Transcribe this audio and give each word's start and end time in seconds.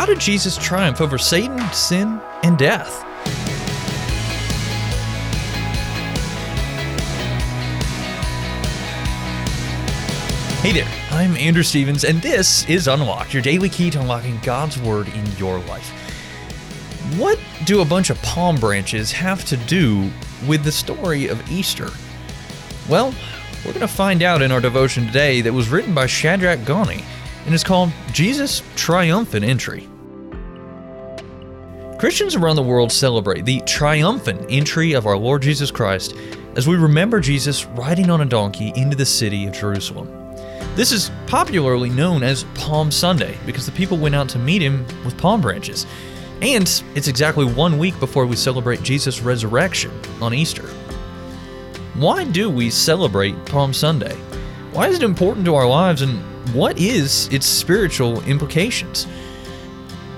How 0.00 0.06
did 0.06 0.18
Jesus 0.18 0.56
triumph 0.56 1.02
over 1.02 1.18
Satan, 1.18 1.60
sin, 1.74 2.22
and 2.42 2.56
death? 2.56 3.02
Hey 10.62 10.72
there, 10.72 10.88
I'm 11.10 11.36
Andrew 11.36 11.62
Stevens, 11.62 12.04
and 12.04 12.22
this 12.22 12.66
is 12.66 12.88
Unlocked, 12.88 13.34
your 13.34 13.42
daily 13.42 13.68
key 13.68 13.90
to 13.90 14.00
unlocking 14.00 14.40
God's 14.42 14.80
Word 14.80 15.06
in 15.08 15.26
your 15.36 15.58
life. 15.58 15.90
What 17.18 17.38
do 17.66 17.82
a 17.82 17.84
bunch 17.84 18.08
of 18.08 18.16
palm 18.22 18.56
branches 18.56 19.12
have 19.12 19.44
to 19.44 19.58
do 19.58 20.10
with 20.48 20.64
the 20.64 20.72
story 20.72 21.28
of 21.28 21.52
Easter? 21.52 21.90
Well, 22.88 23.14
we're 23.66 23.74
going 23.74 23.80
to 23.80 23.86
find 23.86 24.22
out 24.22 24.40
in 24.40 24.50
our 24.50 24.62
devotion 24.62 25.04
today 25.04 25.42
that 25.42 25.52
was 25.52 25.68
written 25.68 25.92
by 25.92 26.06
Shadrach 26.06 26.64
Gani 26.64 27.04
and 27.46 27.54
is 27.54 27.64
called 27.64 27.90
Jesus' 28.12 28.62
Triumphant 28.76 29.44
Entry. 29.44 29.88
Christians 31.98 32.34
around 32.34 32.56
the 32.56 32.62
world 32.62 32.90
celebrate 32.90 33.44
the 33.44 33.60
triumphant 33.66 34.46
entry 34.48 34.94
of 34.94 35.06
our 35.06 35.18
Lord 35.18 35.42
Jesus 35.42 35.70
Christ 35.70 36.16
as 36.56 36.66
we 36.66 36.76
remember 36.76 37.20
Jesus 37.20 37.66
riding 37.66 38.10
on 38.10 38.22
a 38.22 38.24
donkey 38.24 38.72
into 38.74 38.96
the 38.96 39.04
city 39.04 39.46
of 39.46 39.52
Jerusalem. 39.52 40.08
This 40.76 40.92
is 40.92 41.10
popularly 41.26 41.90
known 41.90 42.22
as 42.22 42.44
Palm 42.54 42.90
Sunday 42.90 43.36
because 43.44 43.66
the 43.66 43.72
people 43.72 43.98
went 43.98 44.14
out 44.14 44.28
to 44.30 44.38
meet 44.38 44.62
him 44.62 44.86
with 45.04 45.18
palm 45.18 45.42
branches. 45.42 45.86
And 46.40 46.62
it's 46.94 47.08
exactly 47.08 47.44
one 47.44 47.78
week 47.78 47.98
before 48.00 48.24
we 48.24 48.36
celebrate 48.36 48.82
Jesus' 48.82 49.20
resurrection 49.20 49.90
on 50.22 50.32
Easter. 50.32 50.66
Why 51.96 52.24
do 52.24 52.48
we 52.48 52.70
celebrate 52.70 53.44
Palm 53.44 53.74
Sunday? 53.74 54.16
Why 54.72 54.88
is 54.88 54.96
it 54.96 55.02
important 55.02 55.44
to 55.44 55.54
our 55.54 55.68
lives 55.68 56.00
and 56.00 56.22
what 56.54 56.78
is 56.78 57.28
its 57.28 57.46
spiritual 57.46 58.22
implications? 58.22 59.06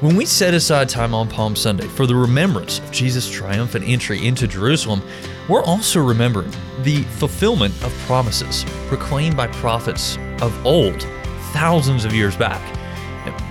When 0.00 0.14
we 0.14 0.26
set 0.26 0.54
aside 0.54 0.88
time 0.88 1.14
on 1.14 1.28
Palm 1.28 1.56
Sunday 1.56 1.86
for 1.86 2.06
the 2.06 2.14
remembrance 2.14 2.78
of 2.78 2.90
Jesus' 2.92 3.28
triumphant 3.28 3.84
entry 3.88 4.24
into 4.26 4.46
Jerusalem, 4.46 5.02
we're 5.48 5.64
also 5.64 6.00
remembering 6.00 6.52
the 6.82 7.02
fulfillment 7.02 7.74
of 7.82 7.92
promises 8.06 8.64
proclaimed 8.86 9.36
by 9.36 9.48
prophets 9.48 10.16
of 10.40 10.66
old, 10.66 11.02
thousands 11.52 12.04
of 12.04 12.14
years 12.14 12.36
back. 12.36 12.60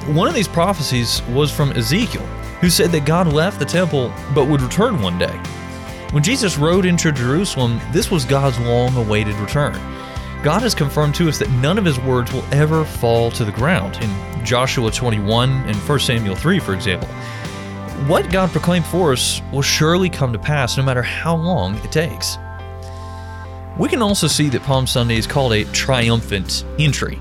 One 0.07 0.27
of 0.27 0.33
these 0.33 0.47
prophecies 0.47 1.21
was 1.29 1.51
from 1.51 1.71
Ezekiel, 1.73 2.25
who 2.61 2.69
said 2.69 2.91
that 2.91 3.05
God 3.05 3.27
left 3.33 3.59
the 3.59 3.65
temple 3.65 4.13
but 4.33 4.47
would 4.47 4.61
return 4.61 5.01
one 5.01 5.17
day. 5.17 5.37
When 6.11 6.23
Jesus 6.23 6.57
rode 6.57 6.85
into 6.85 7.11
Jerusalem, 7.11 7.81
this 7.91 8.09
was 8.09 8.23
God's 8.23 8.57
long 8.59 8.95
awaited 8.95 9.35
return. 9.35 9.75
God 10.43 10.61
has 10.61 10.75
confirmed 10.75 11.15
to 11.15 11.27
us 11.27 11.39
that 11.39 11.49
none 11.49 11.77
of 11.77 11.85
his 11.85 11.99
words 11.99 12.31
will 12.31 12.45
ever 12.51 12.85
fall 12.85 13.31
to 13.31 13.43
the 13.43 13.51
ground 13.51 13.97
in 14.01 14.45
Joshua 14.45 14.91
21 14.91 15.49
and 15.49 15.75
1 15.75 15.99
Samuel 15.99 16.35
3, 16.35 16.59
for 16.59 16.73
example. 16.73 17.09
What 18.07 18.29
God 18.29 18.51
proclaimed 18.51 18.85
for 18.85 19.11
us 19.13 19.41
will 19.51 19.63
surely 19.63 20.09
come 20.09 20.31
to 20.31 20.39
pass 20.39 20.77
no 20.77 20.83
matter 20.83 21.01
how 21.01 21.35
long 21.35 21.75
it 21.77 21.91
takes. 21.91 22.37
We 23.77 23.89
can 23.89 24.01
also 24.01 24.27
see 24.27 24.47
that 24.49 24.61
Palm 24.61 24.85
Sunday 24.85 25.17
is 25.17 25.25
called 25.25 25.53
a 25.53 25.65
triumphant 25.65 26.65
entry. 26.77 27.19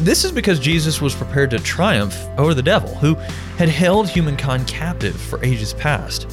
This 0.00 0.24
is 0.24 0.32
because 0.32 0.58
Jesus 0.58 1.00
was 1.00 1.14
prepared 1.14 1.50
to 1.50 1.58
triumph 1.60 2.28
over 2.36 2.52
the 2.52 2.62
devil, 2.62 2.94
who 2.96 3.14
had 3.56 3.68
held 3.68 4.08
humankind 4.08 4.66
captive 4.66 5.18
for 5.18 5.42
ages 5.44 5.72
past. 5.72 6.28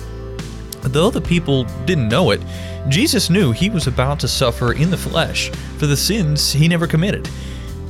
Though 0.82 1.10
the 1.10 1.22
people 1.22 1.66
didn't 1.86 2.10
know 2.10 2.32
it, 2.32 2.42
Jesus 2.88 3.30
knew 3.30 3.52
he 3.52 3.70
was 3.70 3.88
about 3.88 4.20
to 4.22 4.28
suffer 4.28 4.74
in 4.74 4.90
the 4.90 4.98
flesh 4.98 5.50
for 5.78 5.88
the 5.88 5.98
sins 5.98 6.54
he 6.54 6.68
never 6.68 6.88
committed. 6.88 7.30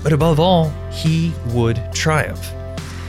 But 0.04 0.14
above 0.14 0.40
all, 0.40 0.70
he 0.92 1.34
would 1.48 1.82
triumph. 1.94 2.52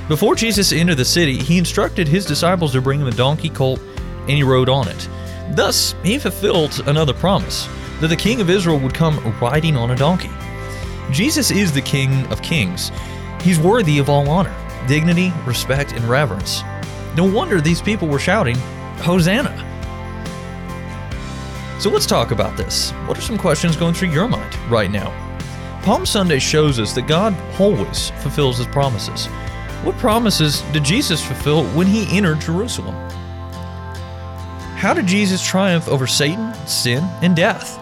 Before 0.08 0.34
Jesus 0.34 0.72
entered 0.72 0.96
the 0.96 1.04
city, 1.04 1.38
he 1.38 1.58
instructed 1.58 2.08
his 2.08 2.26
disciples 2.26 2.72
to 2.72 2.80
bring 2.80 3.00
him 3.00 3.08
a 3.08 3.12
donkey 3.12 3.50
colt, 3.50 3.80
and 4.22 4.30
he 4.30 4.42
rode 4.42 4.68
on 4.68 4.88
it. 4.88 5.08
Thus, 5.50 5.94
he 6.02 6.18
fulfilled 6.18 6.82
another 6.86 7.14
promise 7.14 7.68
that 8.00 8.08
the 8.08 8.16
king 8.16 8.40
of 8.40 8.50
Israel 8.50 8.78
would 8.78 8.94
come 8.94 9.18
riding 9.40 9.76
on 9.76 9.90
a 9.90 9.96
donkey. 9.96 10.30
Jesus 11.10 11.50
is 11.50 11.72
the 11.72 11.80
King 11.80 12.26
of 12.26 12.42
Kings. 12.42 12.90
He's 13.40 13.58
worthy 13.58 13.98
of 13.98 14.10
all 14.10 14.28
honor, 14.28 14.54
dignity, 14.86 15.32
respect, 15.46 15.92
and 15.92 16.04
reverence. 16.04 16.62
No 17.16 17.24
wonder 17.24 17.60
these 17.60 17.80
people 17.80 18.08
were 18.08 18.18
shouting, 18.18 18.56
Hosanna! 18.98 19.64
So 21.78 21.90
let's 21.90 22.06
talk 22.06 22.32
about 22.32 22.56
this. 22.56 22.90
What 23.06 23.16
are 23.16 23.22
some 23.22 23.38
questions 23.38 23.76
going 23.76 23.94
through 23.94 24.10
your 24.10 24.26
mind 24.26 24.52
right 24.68 24.90
now? 24.90 25.12
Palm 25.84 26.04
Sunday 26.04 26.40
shows 26.40 26.80
us 26.80 26.92
that 26.94 27.06
God 27.06 27.36
always 27.60 28.10
fulfills 28.20 28.58
his 28.58 28.66
promises. 28.66 29.26
What 29.84 29.96
promises 29.98 30.62
did 30.72 30.82
Jesus 30.82 31.24
fulfill 31.24 31.64
when 31.68 31.86
he 31.86 32.16
entered 32.16 32.40
Jerusalem? 32.40 32.96
How 34.76 34.92
did 34.92 35.06
Jesus 35.06 35.40
triumph 35.46 35.86
over 35.86 36.08
Satan, 36.08 36.52
sin, 36.66 37.04
and 37.22 37.36
death? 37.36 37.78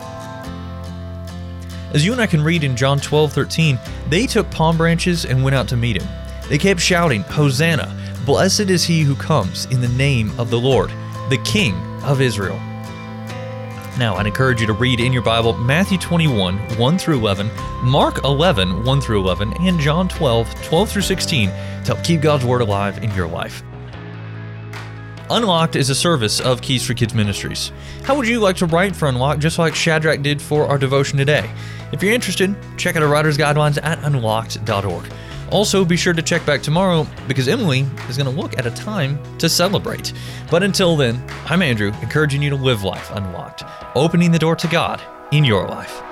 As 1.95 2.05
you 2.05 2.13
and 2.13 2.21
I 2.21 2.27
can 2.27 2.45
read 2.45 2.65
in 2.65 2.77
John 2.77 3.01
12 3.01 3.33
13, 3.33 3.79
they 4.11 4.27
took 4.27 4.51
palm 4.51 4.77
branches 4.77 5.25
and 5.25 5.43
went 5.43 5.57
out 5.57 5.69
to 5.69 5.77
meet 5.77 6.03
him. 6.03 6.09
They 6.51 6.59
kept 6.59 6.81
shouting, 6.81 7.23
Hosanna! 7.23 7.97
Blessed 8.27 8.69
is 8.69 8.85
he 8.85 9.01
who 9.01 9.17
comes 9.17 9.65
in 9.67 9.81
the 9.81 9.89
name 9.89 10.39
of 10.39 10.51
the 10.51 10.61
Lord, 10.61 10.91
the 11.31 11.41
King 11.47 11.75
of 12.03 12.21
Israel. 12.21 12.61
Now, 13.99 14.17
I'd 14.17 14.27
encourage 14.27 14.61
you 14.61 14.67
to 14.67 14.75
read 14.75 15.01
in 15.01 15.11
your 15.11 15.23
Bible 15.23 15.55
Matthew 15.55 15.97
21, 15.97 16.59
1 16.77 16.99
through 16.99 17.15
11, 17.15 17.51
Mark 17.83 18.23
11, 18.25 18.85
1 18.85 19.01
through 19.01 19.21
11, 19.21 19.55
and 19.61 19.81
John 19.81 20.07
12, 20.07 20.55
12 20.65 20.91
through 20.91 21.03
16 21.03 21.49
to 21.49 21.55
help 21.55 22.05
keep 22.05 22.21
God's 22.21 22.45
Word 22.45 22.61
alive 22.61 23.03
in 23.03 23.11
your 23.15 23.27
life. 23.27 23.63
Unlocked 25.31 25.77
is 25.77 25.89
a 25.89 25.95
service 25.95 26.41
of 26.41 26.61
Keys 26.61 26.87
for 26.87 26.93
Kids 26.93 27.15
Ministries. 27.15 27.73
How 28.05 28.15
would 28.15 28.29
you 28.29 28.39
like 28.39 28.57
to 28.57 28.67
write 28.67 28.95
for 28.95 29.09
Unlocked 29.09 29.41
just 29.41 29.59
like 29.59 29.75
Shadrach 29.75 30.21
did 30.21 30.43
for 30.43 30.67
our 30.67 30.77
devotion 30.77 31.17
today? 31.17 31.51
If 31.91 32.03
you're 32.03 32.13
interested, 32.13 32.55
check 32.77 32.97
out 32.97 33.03
our 33.03 33.09
writer's 33.09 33.39
guidelines 33.39 33.83
at 33.83 33.99
unlocked.org. 34.05 35.05
Also, 35.51 35.85
be 35.85 35.97
sure 35.97 36.13
to 36.13 36.23
check 36.23 36.45
back 36.45 36.63
tomorrow 36.63 37.07
because 37.29 37.49
Emily 37.49 37.87
is 38.09 38.17
going 38.17 38.33
to 38.33 38.41
look 38.41 38.59
at 38.59 38.67
a 38.67 38.71
time 38.71 39.19
to 39.39 39.49
celebrate. 39.49 40.13
But 40.51 40.63
until 40.63 40.97
then, 40.97 41.23
I'm 41.47 41.63
Andrew, 41.63 41.93
encouraging 42.03 42.43
you 42.43 42.51
to 42.51 42.57
live 42.57 42.83
life 42.83 43.11
unlocked, 43.13 43.63
opening 43.95 44.33
the 44.33 44.39
door 44.39 44.57
to 44.57 44.69
God 44.69 45.01
in 45.33 45.45
your 45.45 45.67
life. 45.67 46.03